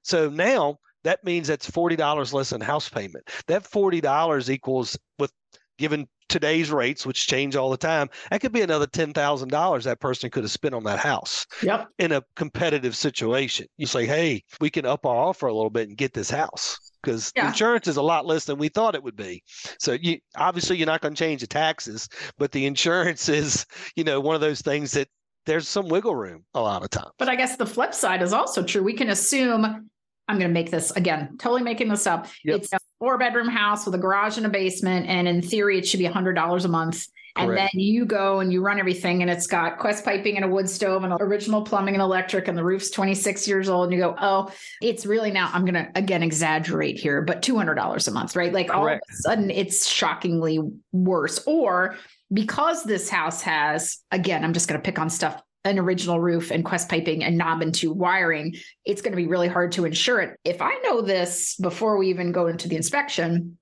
[0.02, 3.28] so now that means that's $40 less than house payment.
[3.46, 5.32] That $40 equals with
[5.78, 10.30] given today's rates which change all the time that could be another $10,000 that person
[10.30, 11.88] could have spent on that house yep.
[11.98, 13.66] in a competitive situation.
[13.76, 16.78] You say hey we can up our offer a little bit and get this house
[17.04, 17.48] because yeah.
[17.48, 19.42] insurance is a lot less than we thought it would be.
[19.78, 24.04] So you obviously you're not going to change the taxes, but the insurance is, you
[24.04, 25.08] know, one of those things that
[25.46, 27.10] there's some wiggle room a lot of times.
[27.18, 28.82] But I guess the flip side is also true.
[28.82, 29.90] We can assume
[30.28, 32.28] I'm going to make this again, totally making this up.
[32.44, 32.56] Yep.
[32.56, 35.06] It's a four bedroom house with a garage and a basement.
[35.06, 37.06] And in theory, it should be $100 a month.
[37.37, 37.48] Correct.
[37.48, 40.48] And then you go and you run everything, and it's got Quest piping and a
[40.48, 43.87] wood stove and original plumbing and electric, and the roof's 26 years old.
[43.87, 48.08] And you go, oh, it's really now, I'm going to again exaggerate here, but $200
[48.08, 48.52] a month, right?
[48.52, 48.76] Like Correct.
[48.76, 50.60] all of a sudden, it's shockingly
[50.92, 51.42] worse.
[51.44, 51.96] Or
[52.32, 56.50] because this house has, again, I'm just going to pick on stuff an original roof
[56.50, 59.85] and Quest piping and knob and tube wiring, it's going to be really hard to
[59.85, 60.38] insure it.
[60.44, 63.59] If I know this before we even go into the inspection,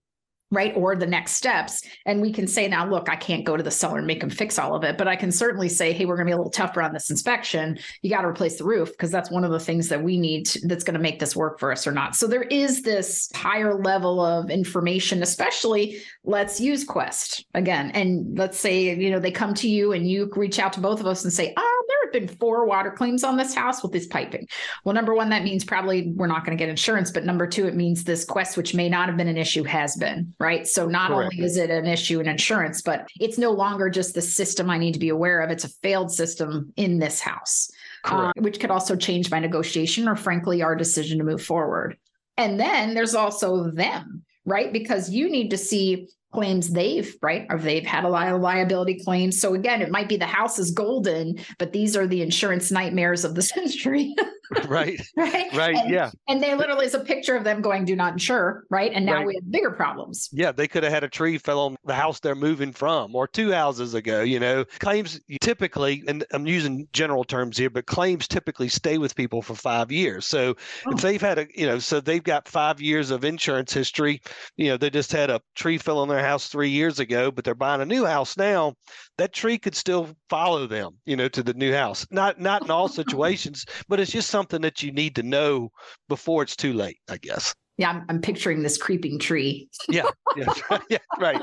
[0.53, 1.83] right or the next steps.
[2.07, 4.31] And we can say now look i can't go to the seller and make them
[4.31, 4.97] fix all of it.
[4.97, 7.11] But i can certainly say hey we're going to be a little tougher on this
[7.11, 7.79] inspection.
[8.03, 10.47] You got to replace the roof because that's one of the things that we need
[10.47, 12.15] to, that's going to make this work for us or not.
[12.15, 17.91] So there is this higher level of information especially let's use quest again.
[17.93, 21.01] And let's say you know they come to you and you reach out to both
[21.01, 24.07] of us and say oh there been four water claims on this house with this
[24.07, 24.47] piping
[24.85, 27.67] well number one that means probably we're not going to get insurance but number two
[27.67, 30.67] it means this quest which may not have been an issue has been right?
[30.67, 31.35] So not Correct.
[31.35, 34.79] only is it an issue in insurance, but it's no longer just the system I
[34.79, 35.51] need to be aware of.
[35.51, 37.71] It's a failed system in this house,
[38.05, 41.97] uh, which could also change my negotiation or, frankly, our decision to move forward.
[42.37, 44.73] And then there's also them, right?
[44.73, 48.95] Because you need to see claims they've right or they've had a lot of liability
[48.95, 52.71] claim so again it might be the house is golden but these are the insurance
[52.71, 54.15] nightmares of the century
[54.67, 55.01] right.
[55.17, 55.53] Right?
[55.55, 56.11] Right and, yeah.
[56.29, 58.93] and they literally is a picture of them going do not insure right?
[58.93, 59.27] And now right.
[59.27, 60.29] we have bigger problems.
[60.33, 63.27] Yeah they could have had a tree fell on the house they're moving from or
[63.27, 64.65] two houses ago you know?
[64.81, 69.55] Claims typically and i'm using general terms here but claims typically stay with people for
[69.55, 70.27] five years.
[70.27, 70.55] So
[70.87, 70.93] oh.
[70.93, 74.21] if they've had a you know so they've got five years of insurance history
[74.57, 77.45] you know they just had a tree fell on their house three years ago, but
[77.45, 78.75] they're buying a new house now,
[79.19, 82.07] that tree could still follow them, you know, to the new house.
[82.11, 85.71] Not not in all situations, but it's just something that you need to know
[86.09, 87.55] before it's too late, I guess.
[87.83, 89.69] Yeah, I'm, I'm picturing this creeping tree.
[89.89, 90.05] yeah,
[90.37, 90.55] yeah,
[90.89, 91.41] yeah, right.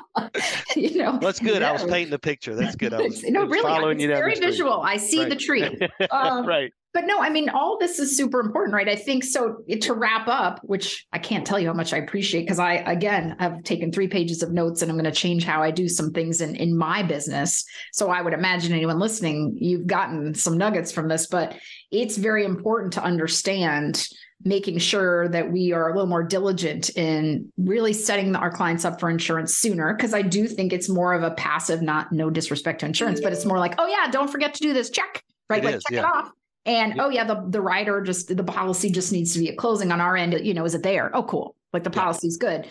[0.73, 1.61] you know, that's good.
[1.61, 2.55] I was painting the picture.
[2.55, 2.93] That's good.
[2.93, 4.81] I was, no, really, following you very visual.
[4.81, 5.29] I see right.
[5.29, 5.77] the tree.
[6.11, 8.89] Um, right but no, I mean, all this is super important, right?
[8.89, 9.57] I think so.
[9.81, 13.35] To wrap up, which I can't tell you how much I appreciate because I, again,
[13.39, 16.11] have taken three pages of notes and I'm going to change how I do some
[16.11, 17.63] things in, in my business.
[17.93, 21.55] So I would imagine anyone listening, you've gotten some nuggets from this, but
[21.91, 24.07] it's very important to understand
[24.43, 28.99] making sure that we are a little more diligent in really setting our clients up
[28.99, 32.79] for insurance sooner because i do think it's more of a passive not no disrespect
[32.79, 35.61] to insurance but it's more like oh yeah don't forget to do this check right
[35.61, 35.99] it like is, check yeah.
[35.99, 36.31] it off
[36.65, 37.03] and yeah.
[37.03, 40.01] oh yeah, the the rider just the policy just needs to be at closing on
[40.01, 40.33] our end.
[40.45, 41.09] You know, is it there?
[41.15, 41.55] Oh, cool.
[41.73, 42.49] Like the policy's yeah.
[42.49, 42.67] good.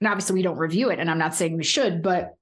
[0.00, 2.36] And obviously we don't review it, and I'm not saying we should, but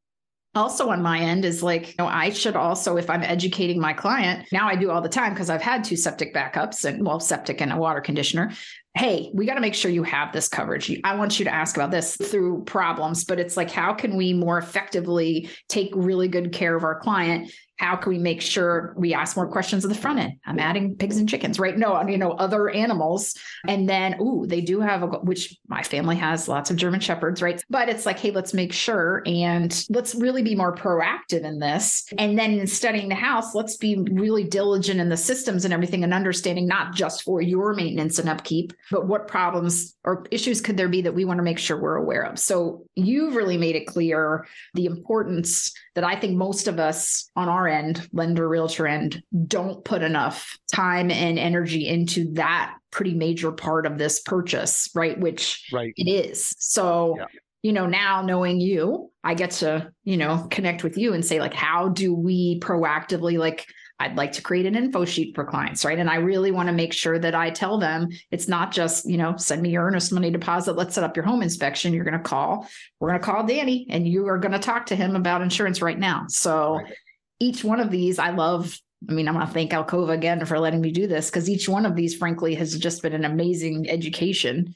[0.54, 3.92] also on my end is like, you know, I should also, if I'm educating my
[3.92, 7.20] client, now I do all the time because I've had two septic backups and well,
[7.20, 8.52] septic and a water conditioner.
[8.94, 10.90] Hey, we got to make sure you have this coverage.
[11.04, 14.32] I want you to ask about this through problems, but it's like, how can we
[14.32, 19.14] more effectively take really good care of our client how can we make sure we
[19.14, 20.34] ask more questions at the front end?
[20.44, 21.78] I'm adding pigs and chickens, right?
[21.78, 23.34] No, you know, other animals.
[23.66, 27.40] And then, ooh, they do have a, which my family has lots of German Shepherds,
[27.40, 27.64] right?
[27.70, 32.04] But it's like, hey, let's make sure and let's really be more proactive in this.
[32.18, 36.04] And then in studying the house, let's be really diligent in the systems and everything
[36.04, 40.76] and understanding not just for your maintenance and upkeep, but what problems or issues could
[40.76, 42.38] there be that we want to make sure we're aware of.
[42.38, 47.50] So you've really made it clear the importance that I think most of us on
[47.50, 53.52] our end, lender, realtor end, don't put enough time and energy into that pretty major
[53.52, 55.20] part of this purchase, right?
[55.20, 55.92] Which right.
[55.96, 56.54] it is.
[56.58, 57.26] So, yeah.
[57.62, 61.38] you know, now knowing you, I get to, you know, connect with you and say,
[61.38, 63.66] like, how do we proactively like
[64.00, 65.98] I'd like to create an info sheet for clients, right?
[65.98, 69.18] And I really want to make sure that I tell them it's not just, you
[69.18, 71.92] know, send me your earnest money deposit, let's set up your home inspection.
[71.92, 72.66] You're going to call,
[72.98, 75.82] we're going to call Danny and you are going to talk to him about insurance
[75.82, 76.24] right now.
[76.28, 76.94] So right.
[77.38, 78.76] each one of these, I love.
[79.08, 81.68] I mean, I'm going to thank Alcova again for letting me do this because each
[81.70, 84.74] one of these, frankly, has just been an amazing education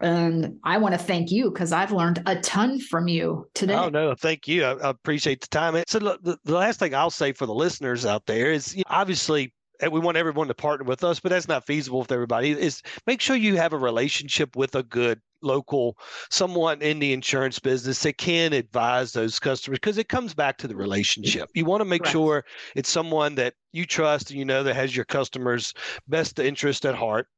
[0.00, 3.74] and I want to thank you because I've learned a ton from you today.
[3.74, 4.64] Oh, no, thank you.
[4.64, 5.82] I, I appreciate the time.
[5.86, 8.94] So, the, the, last thing I'll say for the listeners out there is you know,
[8.94, 12.50] obviously eh, we want everyone to partner with us, but that's not feasible with everybody.
[12.50, 15.96] Is make sure you have a relationship with a good local
[16.30, 20.68] someone in the insurance business that can advise those customers because it comes back to
[20.68, 21.48] the relationship.
[21.54, 24.94] You want to make sure it's someone that you trust and you know that has
[24.94, 25.72] your customers'
[26.08, 27.28] best interest at heart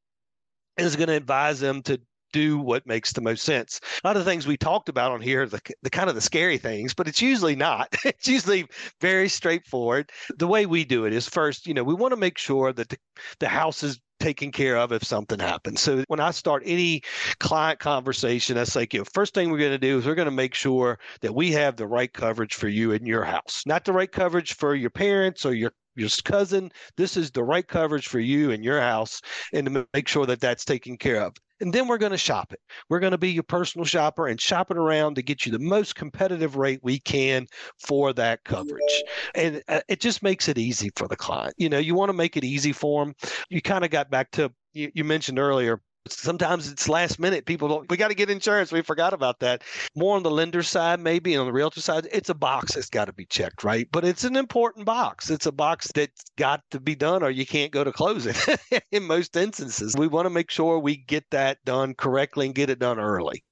[0.79, 2.01] is going to advise them to
[2.33, 3.81] do what makes the most sense.
[4.05, 6.59] A lot of things we talked about on here, the, the kind of the scary
[6.59, 7.95] things, but it's usually not.
[8.05, 8.67] it's usually
[9.01, 10.11] very straightforward.
[10.38, 12.88] The way we do it is first, you know, we want to make sure that
[12.88, 12.99] the,
[13.41, 15.81] the house is taken care of if something happens.
[15.81, 17.03] So when I start any
[17.38, 20.27] client conversation, I say, you know, first thing we're going to do is we're going
[20.27, 23.85] to make sure that we have the right coverage for you in your house, not
[23.85, 26.71] the right coverage for your parents or your your cousin.
[26.97, 29.21] This is the right coverage for you and your house,
[29.53, 31.35] and to make sure that that's taken care of.
[31.61, 32.61] And then we're going to shop it.
[32.89, 35.59] We're going to be your personal shopper and shop it around to get you the
[35.59, 37.49] most competitive rate we can
[37.81, 39.03] for that coverage.
[39.35, 41.55] And uh, it just makes it easy for the client.
[41.59, 43.15] You know, you want to make it easy for them.
[43.51, 45.81] You kind of got back to, you, you mentioned earlier,
[46.13, 47.46] sometimes it's last minute.
[47.46, 48.73] People don't, we got to get insurance.
[48.73, 49.63] We forgot about that.
[49.94, 53.06] More on the lender side, maybe on the realtor side, it's a box that's got
[53.06, 53.88] to be checked, right?
[53.90, 55.31] But it's an important box.
[55.31, 58.35] It's a box that's got to be done or you can't go to closing
[58.92, 59.96] in most instances.
[59.96, 63.44] We want to make sure we get that done correctly and get it done early.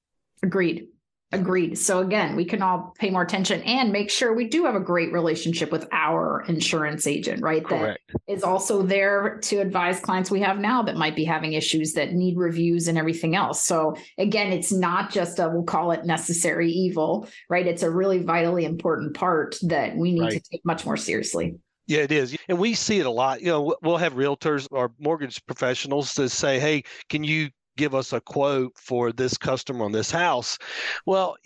[0.43, 0.87] Agreed.
[1.33, 1.77] Agreed.
[1.77, 4.81] So again, we can all pay more attention and make sure we do have a
[4.81, 7.65] great relationship with our insurance agent, right?
[7.65, 7.99] Correct.
[8.13, 11.95] That is also there to advise clients we have now that might be having issues
[11.95, 13.65] that need reviews and everything else.
[13.65, 17.67] So again, it's not just a we'll call it necessary evil, right?
[17.67, 20.33] It's a really vitally important part that we need right.
[20.33, 21.57] to take much more seriously.
[21.89, 22.37] Yeah, it is.
[22.49, 23.41] And we see it a lot.
[23.41, 28.13] You know, we'll have realtors or mortgage professionals to say, hey, can you give us
[28.13, 30.59] a quote for this customer on this house.
[31.05, 31.37] Well,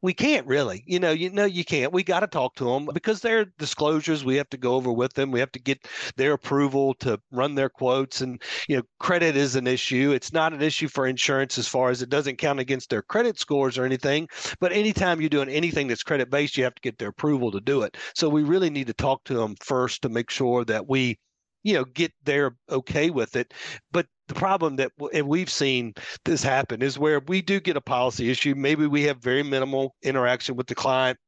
[0.00, 0.84] we can't really.
[0.86, 1.92] You know, you know you can't.
[1.92, 5.14] We got to talk to them because their disclosures we have to go over with
[5.14, 5.30] them.
[5.30, 9.56] We have to get their approval to run their quotes and you know, credit is
[9.56, 10.12] an issue.
[10.12, 13.38] It's not an issue for insurance as far as it doesn't count against their credit
[13.38, 14.28] scores or anything,
[14.60, 17.60] but anytime you're doing anything that's credit based, you have to get their approval to
[17.60, 17.96] do it.
[18.14, 21.18] So we really need to talk to them first to make sure that we
[21.62, 23.54] you know get there okay with it
[23.92, 27.80] but the problem that and we've seen this happen is where we do get a
[27.80, 31.18] policy issue maybe we have very minimal interaction with the client.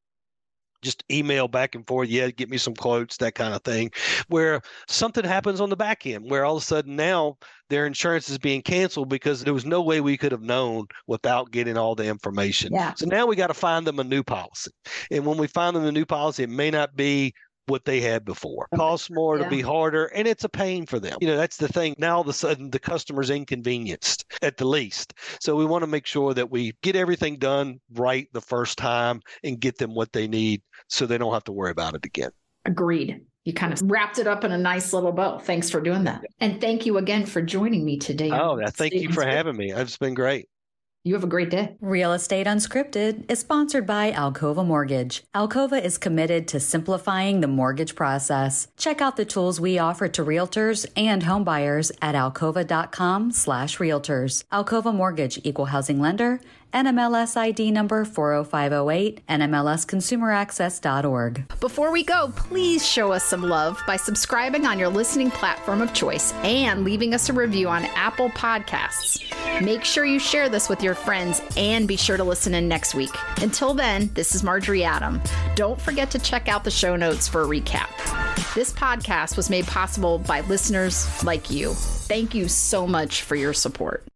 [0.82, 3.90] Just email back and forth yeah get me some quotes that kind of thing
[4.28, 7.36] where something happens on the back end where all of a sudden now
[7.70, 11.50] their insurance is being canceled because there was no way we could have known without
[11.50, 12.70] getting all the information.
[12.74, 12.92] Yeah.
[12.94, 14.70] so now we got to find them a new policy.
[15.10, 17.32] And when we find them a new policy it may not be
[17.66, 18.68] what they had before.
[18.72, 19.44] It costs more yeah.
[19.44, 21.18] to be harder, and it's a pain for them.
[21.20, 21.94] You know, that's the thing.
[21.98, 25.14] Now all of a sudden the customer's inconvenienced at the least.
[25.40, 29.20] So we want to make sure that we get everything done right the first time
[29.42, 32.30] and get them what they need so they don't have to worry about it again.
[32.64, 33.20] Agreed.
[33.44, 35.38] You kind of wrapped it up in a nice little bow.
[35.38, 36.24] Thanks for doing that.
[36.40, 38.30] And thank you again for joining me today.
[38.30, 39.70] Oh, thank you for having me.
[39.70, 40.48] It's been great.
[41.06, 41.76] You have a great day.
[41.82, 45.22] Real Estate Unscripted is sponsored by Alcova Mortgage.
[45.34, 48.68] Alcova is committed to simplifying the mortgage process.
[48.78, 54.44] Check out the tools we offer to realtors and homebuyers at alcova.com slash realtors.
[54.50, 56.40] Alcova Mortgage, Equal Housing Lender,
[56.74, 61.60] NMLS ID number 40508, NMLSConsumerAccess.org.
[61.60, 65.94] Before we go, please show us some love by subscribing on your listening platform of
[65.94, 69.22] choice and leaving us a review on Apple Podcasts.
[69.64, 72.96] Make sure you share this with your friends and be sure to listen in next
[72.96, 73.14] week.
[73.40, 75.22] Until then, this is Marjorie Adam.
[75.54, 77.86] Don't forget to check out the show notes for a recap.
[78.56, 81.74] This podcast was made possible by listeners like you.
[81.74, 84.04] Thank you so much for your support.